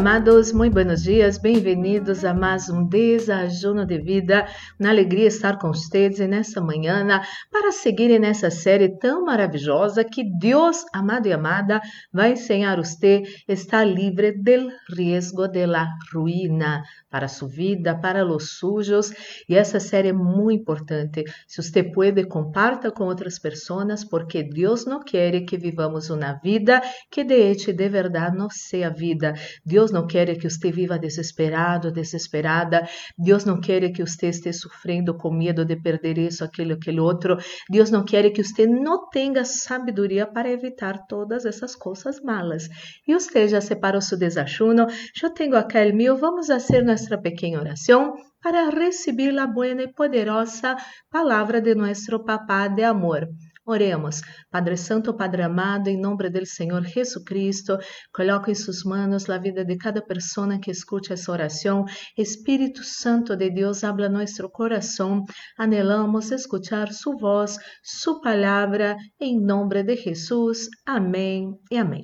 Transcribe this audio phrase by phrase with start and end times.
[0.00, 4.46] amados, muito buenos dias, bem-vindos a mais um desajuno de vida.
[4.78, 7.06] Uma alegria estar com vocês nessa manhã
[7.52, 13.52] para seguir nessa série tão maravilhosa que Deus, amado e amada, vai ensinar você a
[13.52, 15.66] estar livre do risco de
[16.14, 19.12] ruína para sua vida, para os sujos.
[19.46, 21.24] E essa série é muito importante.
[21.46, 26.80] Se você pode, comparta com outras pessoas, porque Deus não quer que vivamos uma vida
[27.10, 29.34] que de hecho de verdade não seja vida.
[29.66, 32.88] Deus não quer que você viva desesperado, desesperada.
[33.18, 37.36] Deus não quer que você esteja sofrendo com medo de perder isso, aquilo, aquele outro.
[37.68, 42.68] Deus não quer que você não tenha sabedoria para evitar todas essas coisas malas.
[43.06, 44.86] E você já separou seu desajuno?
[45.22, 46.16] Eu tenho aqui o meu.
[46.16, 50.76] Vamos fazer nossa pequena oração para receber a boa e poderosa
[51.10, 53.28] palavra de nosso Papá de amor.
[53.66, 54.22] Oremos.
[54.50, 57.78] Padre Santo, Padre amado, em nome do Senhor Jesus Cristo,
[58.12, 61.84] coloco em suas mãos a vida de cada pessoa que escute essa oração.
[62.16, 65.24] Espírito Santo de Deus, habla nosso coração.
[65.58, 70.68] Anelamos escuchar sua voz, sua palavra, em nome de Jesus.
[70.86, 72.02] Amém e amém.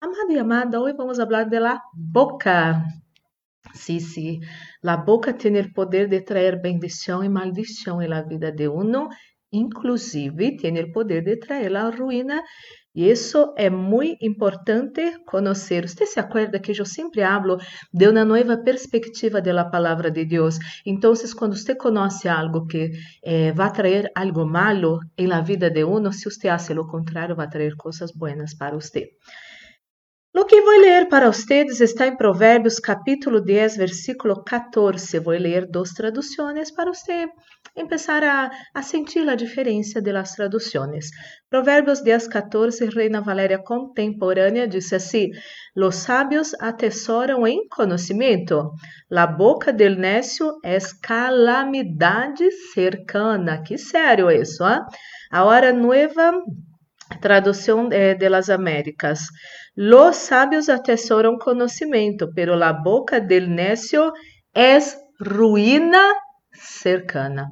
[0.00, 2.82] Amado e amada, hoje vamos falar de la boca.
[3.74, 4.40] Sí, sí,
[4.82, 9.08] la boca tem o poder de trazer bendição e maldição la vida de uno
[9.56, 12.42] inclusive tem o poder de trazer a ruína.
[12.94, 15.88] E isso é muito importante conhecer.
[15.88, 17.58] Você se acorda que eu sempre hablo
[17.92, 20.58] de uma nova perspectiva da palavra de Deus.
[20.86, 22.92] Então, quando você conhece algo que
[23.24, 27.34] eh, vai trazer algo malo em la vida de uno, se você faz o contrário,
[27.34, 29.10] vai trazer coisas boas para você.
[30.44, 35.18] O que vou ler para vocês está em Provérbios capítulo 10, versículo 14.
[35.18, 37.26] Vou ler duas traduções para você
[37.74, 41.06] começar a, a sentir a diferença das traduções.
[41.48, 45.30] Provérbios 10, 14, Reina Valéria Contemporânea, disse assim:
[45.74, 48.70] Los sábios atesoram em conhecimento,
[49.10, 53.62] la boca del necio é calamidade cercana.
[53.62, 54.84] Que sério isso, ah?
[55.32, 56.34] A hora nueva
[57.20, 59.28] tradução eh, de las Américas.
[59.74, 64.12] Los sabios atesoram conhecimento, pero la boca del necio
[64.52, 66.02] es ruína
[66.52, 67.50] cercana.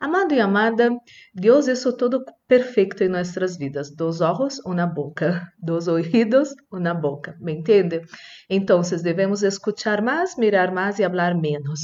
[0.00, 0.90] Amado e amada,
[1.34, 3.90] Deus é todo perfeito em nossas vidas.
[3.90, 5.42] Dos olhos, uma boca.
[5.60, 7.34] Dos ouvidos, uma boca.
[7.40, 8.02] ¿Me entende?
[8.48, 11.80] Então, devemos escutar mais, mirar mais e falar menos.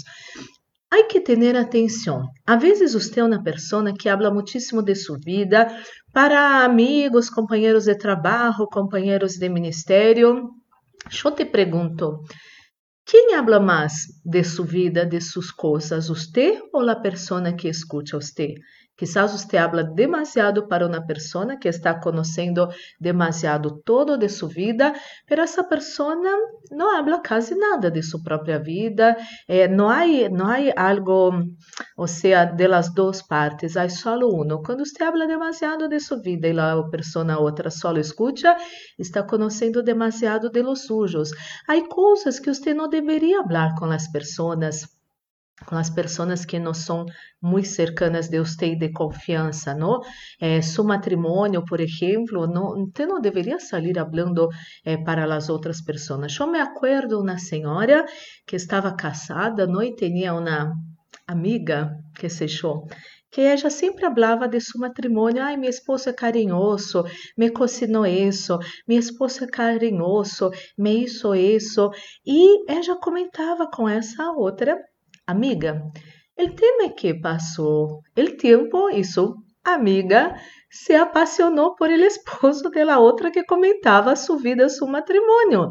[0.94, 2.28] Há que ter atenção.
[2.47, 5.66] A vezes você é uma pessoa que habla muitíssimo de sua vida
[6.12, 10.50] para amigos, companheiros de trabalho, companheiros de ministério.
[11.25, 12.21] Eu te pergunto,
[13.05, 18.21] quem habla mais de sua vida, de suas coisas, você ou a pessoa que escuta
[18.21, 18.55] você?
[18.97, 22.69] Quizás você habla demasiado para uma pessoa que está conhecendo
[23.00, 24.93] demasiado todo de sua vida,
[25.27, 26.15] pero essa pessoa
[26.71, 29.16] não habla quase nada de sua própria vida.
[29.49, 31.32] Eh, não há não há algo,
[31.97, 34.62] ou seja, de las duas partes, há só um.
[34.62, 38.56] Quando você habla demasiado de sua vida e a pessoa outra só escuta,
[38.99, 41.31] está conhecendo demasiado de los sujos.
[41.69, 44.94] Há coisas que você não deveria falar com as pessoas
[45.67, 47.05] com as pessoas que não são
[47.43, 50.01] muito cercanas de você de confiança, não?
[50.41, 54.49] Eh, seu matrimônio, por exemplo, não, você não deveria sair falando
[54.85, 56.39] eh, para as outras pessoas.
[56.39, 58.05] Eu me acordo uma senhora
[58.47, 59.83] que estava casada, não?
[59.83, 60.73] E tinha uma
[61.27, 62.87] amiga, que se eu,
[63.31, 65.43] que ela sempre falava de seu matrimônio.
[65.43, 67.05] Ai, meu esposo é carinhoso,
[67.37, 71.91] me cocinhou isso, meu esposo é carinhoso, me hizo isso.
[72.25, 74.79] E ela comentava com essa outra
[75.27, 75.83] amiga.
[76.37, 80.35] El tema que passou el tempo e sua amiga
[80.75, 85.69] se apaixonou por ele esposo da outra que comentava sua vida, seu matrimônio.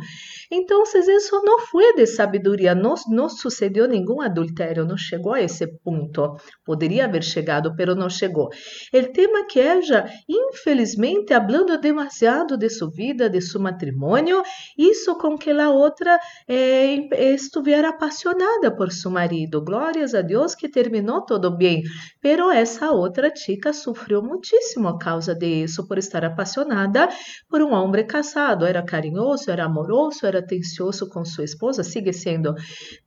[0.50, 5.68] Então, isso não foi de sabedoria, não, não sucedeu nenhum adultério, não chegou a esse
[5.80, 6.38] ponto.
[6.64, 8.46] Poderia haver chegado, mas não chegou.
[8.46, 14.42] O tema é que ela, infelizmente, falando demasiado de sua vida, de seu matrimônio,
[14.78, 16.18] isso com que a outra
[16.48, 19.64] eh, estivesse apaixonada por seu marido.
[19.64, 21.82] Glórias a Deus que terminou tudo bem,
[22.22, 27.10] pero essa outra chica sofreu muitíssimo a causa disso, por estar apaixonada
[27.50, 28.66] por um homem casado.
[28.66, 32.56] Era carinhoso, era amoroso, era atencioso com sua esposa, sigue sendo,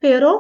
[0.01, 0.31] pero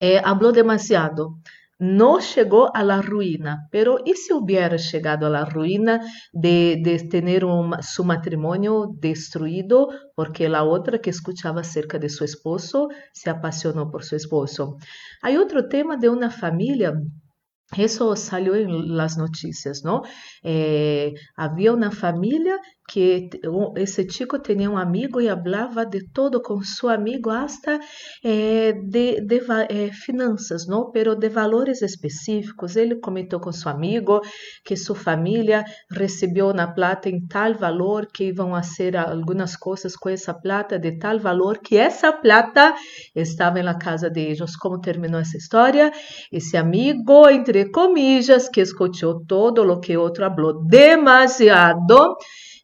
[0.00, 1.40] eh, habló demasiado.
[1.78, 6.00] não chegou a la ruína, pero e se hubiera chegado a la ruína
[6.32, 12.24] de, de ter um, su matrimonio destruído porque a outra que escuchaba acerca de seu
[12.24, 14.78] esposo se apaixonou por seu esposo?
[15.22, 16.94] Há outro tema de uma família
[17.76, 20.02] Eso salió en las noticias, ¿no?
[20.42, 23.28] Eh, había una familia que
[23.76, 27.78] esse chico tinha um amigo e falava de todo com seu amigo, hasta
[28.24, 30.90] eh, de, de eh, finanças, não?
[30.90, 32.76] Pero de valores específicos.
[32.76, 34.20] Ele comentou com seu amigo
[34.64, 40.08] que sua família recebeu na plata em tal valor, que iam fazer algumas coisas com
[40.08, 42.74] essa plata de tal valor, que essa plata
[43.14, 44.56] estava na casa de eles.
[44.56, 45.92] Como terminou essa história?
[46.32, 52.16] Esse amigo, entre comillas, que escutou todo o que outro falou demasiado,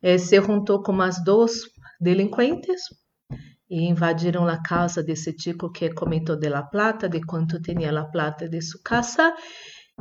[0.02, 1.52] eh, se juntou com as duas
[2.00, 2.82] delinquentes
[3.70, 8.04] e invadiram a casa desse tipo que comentou de la plata, de quanto tinha a
[8.04, 9.34] plata de sua casa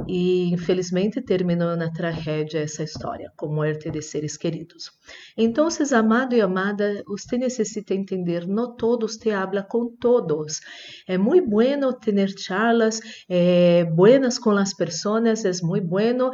[0.07, 4.91] e infelizmente terminou na tragédia essa história, com morte de seres queridos.
[5.37, 10.59] Então, amado e amada, você necessita entender, não todos te habla com todos.
[11.07, 12.99] É muito bueno ter charlas
[13.29, 16.31] eh, buenas com as pessoas, é muito bueno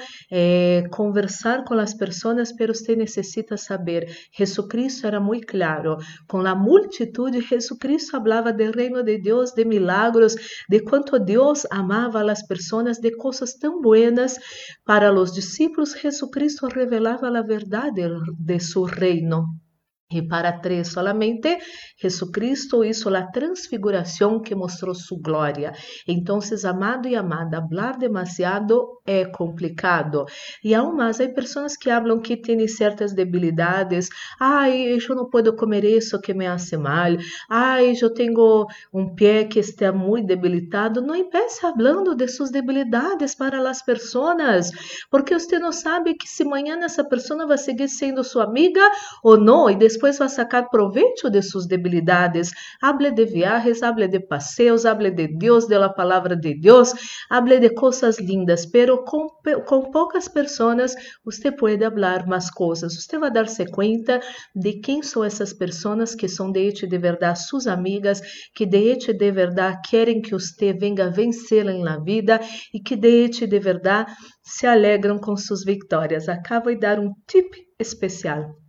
[0.91, 7.41] conversar com as pessoas, pero você necessita saber, Jesucristo era muito claro, com a multitude,
[7.41, 10.35] Jesucristo falava do reino de Deus, de milagros,
[10.69, 14.37] de quanto Deus amava as pessoas, de coisas tão buenas
[14.85, 18.01] para os discípulos, Jesucristo revelava a verdade
[18.39, 19.45] de seu reino.
[20.09, 21.57] E para três solamente,
[22.01, 25.73] Jesucristo hizo a transfiguração que mostrou sua glória.
[26.07, 30.23] Então, amado e amada, falar demasiado é complicado.
[30.63, 34.07] E aún mais, há pessoas que falam que têm certas debilidades.
[34.39, 37.11] Ai, eu não posso comer isso que me hace mal.
[37.49, 41.01] Ai, eu tenho um pé que está muito debilitado.
[41.01, 44.71] Não empiece falando de suas debilidades para as pessoas,
[45.11, 48.81] porque você não sabe que se amanhã essa pessoa vai seguir sendo sua amiga
[49.21, 52.51] ou não, e vai sacar proveito de suas debilidades.
[52.81, 56.93] Hable de viajes, hable de passeios, hable de Deus, de la palavra de Deus,
[57.29, 59.27] hable de coisas lindas, pero com,
[59.91, 62.95] poucas pessoas você pode falar mais coisas.
[62.95, 64.19] Você vai dar-se conta
[64.55, 68.21] de quem são essas pessoas que são de hecho de verdade suas amigas,
[68.53, 72.39] que de hecho de verdade querem que você venha vencê-la na vida
[72.73, 74.11] e que de hecho de verdade
[74.43, 76.29] se alegram com suas vitórias.
[76.29, 78.66] Acabo de dar um tip especial.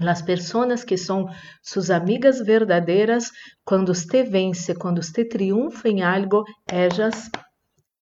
[0.00, 1.26] As pessoas que são
[1.62, 3.30] suas amigas verdadeiras,
[3.64, 7.30] quando você vence, quando você triunfa em algo, elas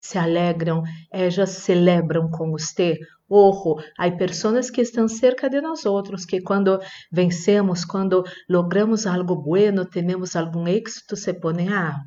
[0.01, 2.99] se alegram, elas celebram com você.
[3.29, 6.79] Ojo, há pessoas que estão cerca de nós outros, que quando
[7.13, 12.01] vencemos, quando logramos algo bueno, temos algum êxito, se põem, ah,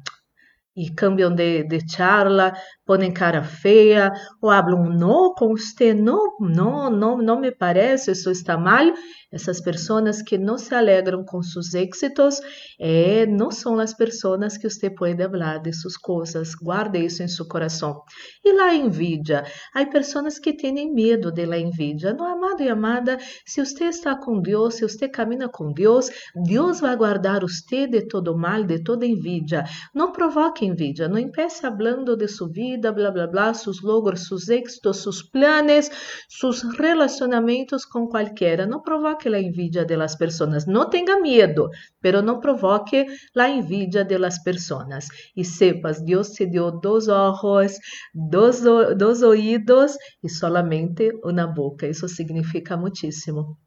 [0.75, 2.53] e cambiam de, de charla,
[2.97, 4.11] põem cara feia,
[4.41, 8.91] ou falam, não, com você, não, não, não, não me parece, isso está mal,
[9.31, 12.41] essas pessoas que não se alegram com seus êxitos
[12.77, 16.53] eh, não são as pessoas que você pode falar de suas coisas.
[16.53, 18.01] Guarde isso em seu coração.
[18.43, 19.45] E lá envidia.
[19.73, 22.13] Há pessoas que têm medo de la envidia.
[22.13, 26.81] No amado e amada, se você está com Deus, se você camina com Deus, Deus
[26.81, 29.63] vai guardar você de todo mal, de toda envidia.
[29.95, 31.07] Não provoque envidia.
[31.07, 35.91] Não empiece falando de sua vida, blá blá blá, seus logros, seus êxitos, seus planos,
[36.29, 38.65] seus relacionamentos com qualquer.
[38.65, 40.65] Não provoque la envidia de las personas.
[40.65, 41.69] No tenga miedo,
[41.99, 45.09] pero no provoque la envidia de las personas.
[45.35, 47.77] Y sepas, Dios te dio dos ojos,
[48.13, 51.87] dos, dos oídos y solamente una boca.
[51.87, 53.59] Isso significa muchísimo.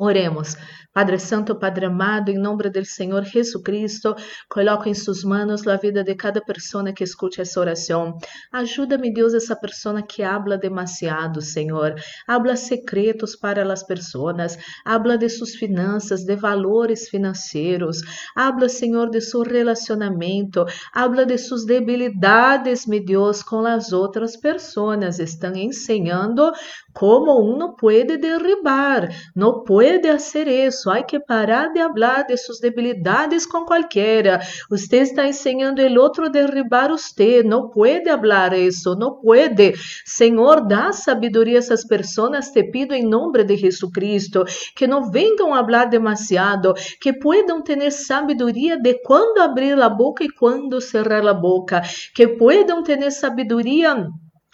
[0.00, 0.56] Oremos.
[0.94, 4.14] Padre Santo, Padre amado, em nome do Senhor Jesus Cristo,
[4.48, 8.16] coloco em suas mãos a vida de cada pessoa que escute essa oração.
[8.52, 11.94] Ajuda-me, Deus, essa pessoa que habla demasiado, Senhor.
[12.26, 17.98] Habla secretos para as pessoas, habla de suas finanças, de valores financeiros,
[18.34, 25.18] habla, Senhor, de seu relacionamento, habla de suas debilidades, meu Deus, com as outras pessoas.
[25.18, 26.50] Estão ensinando
[26.92, 30.90] como um não pode derribar, não pode puede hacer eso.
[30.90, 34.40] Hay que parar de hablar de sus debilidades con cualquiera.
[34.68, 37.44] Usted está enseñando el otro a derribar usted.
[37.44, 39.74] No puede hablar eso, no puede.
[40.04, 42.52] Señor, da sabiduría a esas personas.
[42.52, 47.92] Te pido en nombre de Jesucristo que no vengan a hablar demasiado, que puedan tener
[47.92, 51.82] sabiduría de cuándo abrir la boca y cuándo cerrar la boca,
[52.14, 54.08] que puedan tener sabiduría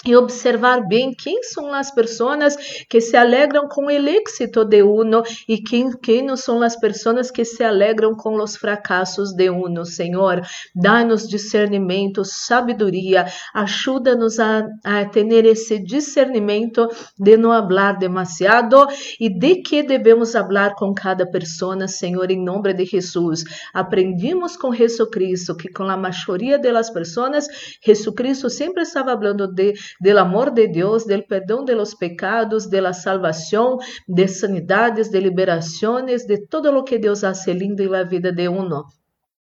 [0.07, 2.57] e observar bem quem são as pessoas
[2.89, 7.31] que se alegram com o êxito de uno e quem, quem não são as pessoas
[7.31, 9.85] que se alegram com os fracassos de uno.
[9.85, 10.43] Senhor,
[10.75, 18.87] dá-nos discernimento, sabedoria, ajuda-nos a, a ter esse discernimento de não falar demasiado
[19.19, 23.45] e de que devemos falar com cada pessoa, Senhor, em nome de Jesus.
[23.73, 27.47] Aprendimos com Jesus Cristo que com a maioria das pessoas,
[27.85, 32.71] Jesus Cristo sempre estava falando de del amor de Dios, del perdón de los pecados,
[32.71, 37.93] de la salvación, de sanidades, de liberaciones, de todo lo que Dios hace lindo en
[37.93, 38.87] la vida de uno.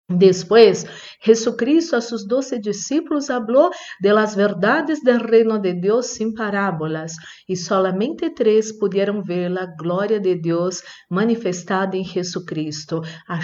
[0.07, 0.87] Después,
[1.19, 3.71] Jesucristo a sus doce discípulos habló
[4.01, 9.67] de las verdades del reino de Dios sin parábolas, y solamente tres pudieron ver la
[9.79, 13.01] gloria de Dios manifestada en Jesucristo.
[13.27, 13.41] A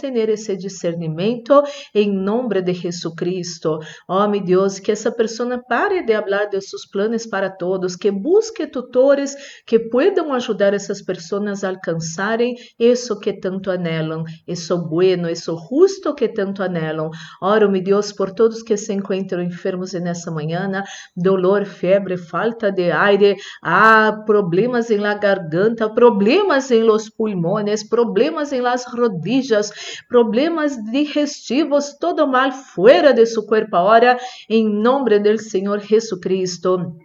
[0.00, 3.80] tener esse discernimento em nome de Jesucristo.
[4.08, 8.66] Oh, Deus, que essa pessoa pare de falar de seus planos para todos, que busque
[8.66, 9.36] tutores
[9.66, 15.73] que puedan ajudar essas pessoas a alcançarem isso que tanto anhelam, isso bueno, isso justo
[16.16, 17.10] que tanto anhelam.
[17.40, 20.82] Oro, meu Deus, por todos que se encontram enfermos nessa manhã,
[21.16, 28.52] dolor, febre, falta de aire, ah, problemas em la garganta, problemas em los pulmones, problemas
[28.52, 29.70] em las rodillas,
[30.08, 37.03] problemas digestivos, todo mal fuera de su cuerpo ahora, em nome del Senhor Jesucristo.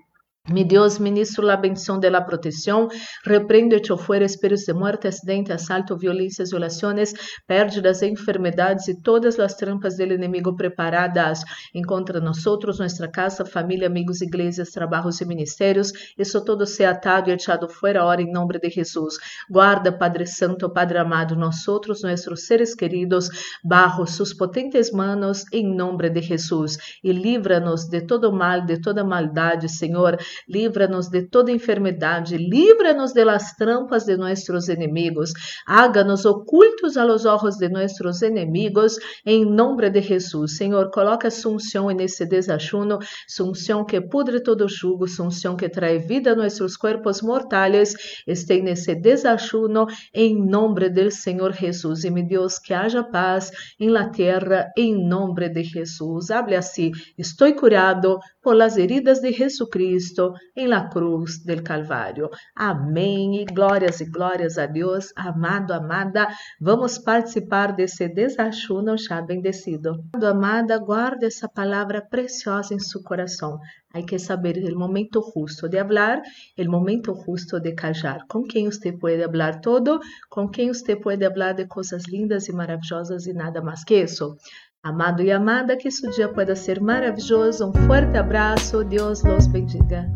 [0.51, 2.89] Mi Dios, ministro la bendición de la protección,
[3.23, 7.13] reprendo hecho fuera espíritus de muerte, accidente, asalto, violências, violaciones,
[7.45, 13.85] pérdidas, enfermedades y todas las trampas del enemigo preparadas en contra nosotros, nuestra casa, familia,
[13.85, 15.93] amigos, iglesias, trabajos y ministerios.
[16.17, 19.19] Eso todo sea atado y echado fuera ahora en nombre de Jesús.
[19.49, 23.29] Guarda, Padre Santo, Padre amado, nosotros, nuestros seres queridos,
[23.61, 26.79] bajo sus potentes manos en nombre de Jesús.
[27.03, 33.25] Y líbranos de todo mal, de toda maldade, Senhor livra-nos de toda enfermidade, livra-nos de
[33.25, 35.31] las trampas de nossos inimigos,
[35.65, 40.57] háganos ocultos a los ojos de nossos inimigos, em nome de Jesus.
[40.57, 46.35] Senhor, coloca sunção nesse desachuno, sunção que pudre todo jugo, sunção que trae vida a
[46.35, 47.93] nossos corpos mortais,
[48.27, 52.03] este nesse desachuno, em nome do Senhor Jesus.
[52.03, 56.29] E, meu Deus, que haja paz em la terra, em nome de Jesus.
[56.31, 58.19] Hable assim, estou curado
[58.49, 62.31] por las heridas de Jesucristo em la cruz del Calvário.
[62.55, 63.45] Amém.
[63.53, 65.13] Glórias e glórias a Deus.
[65.15, 66.29] Amado, amada,
[66.59, 70.03] vamos participar desse desachuno já bendecido.
[70.13, 73.59] Amado, amada, guarde essa palavra preciosa em seu coração.
[73.93, 76.21] Hay que saber el momento justo de hablar,
[76.55, 78.25] el momento justo de callar.
[78.27, 82.53] Com quem você pode hablar todo, com quem você pode hablar de coisas lindas e
[82.53, 84.37] maravilhosas e nada mais que isso.
[84.81, 87.67] Amado e amada, que esse dia pueda ser maravilhoso.
[87.67, 88.81] Um forte abraço.
[88.85, 90.09] Deus los bendiga.